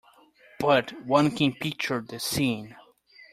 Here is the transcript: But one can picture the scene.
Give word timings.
But 0.59 0.99
one 1.05 1.29
can 1.29 1.53
picture 1.53 2.01
the 2.01 2.19
scene. 2.19 2.75